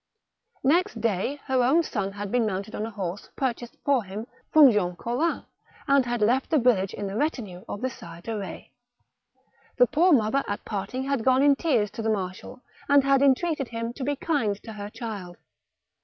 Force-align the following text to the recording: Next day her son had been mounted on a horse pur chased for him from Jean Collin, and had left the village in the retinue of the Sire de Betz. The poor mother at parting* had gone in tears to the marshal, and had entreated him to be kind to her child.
Next 0.63 0.99
day 0.99 1.39
her 1.45 1.83
son 1.83 2.13
had 2.13 2.31
been 2.31 2.47
mounted 2.47 2.73
on 2.73 2.87
a 2.87 2.89
horse 2.89 3.29
pur 3.35 3.53
chased 3.53 3.75
for 3.85 4.03
him 4.03 4.25
from 4.51 4.71
Jean 4.71 4.95
Collin, 4.95 5.45
and 5.87 6.07
had 6.07 6.23
left 6.23 6.49
the 6.49 6.57
village 6.57 6.95
in 6.95 7.05
the 7.05 7.15
retinue 7.15 7.63
of 7.69 7.81
the 7.81 7.89
Sire 7.91 8.19
de 8.21 8.35
Betz. 8.35 8.65
The 9.77 9.85
poor 9.85 10.11
mother 10.11 10.43
at 10.47 10.65
parting* 10.65 11.03
had 11.03 11.23
gone 11.23 11.43
in 11.43 11.55
tears 11.55 11.91
to 11.91 12.01
the 12.01 12.09
marshal, 12.09 12.63
and 12.89 13.03
had 13.03 13.21
entreated 13.21 13.67
him 13.67 13.93
to 13.93 14.03
be 14.03 14.15
kind 14.15 14.55
to 14.63 14.73
her 14.73 14.89
child. 14.89 15.37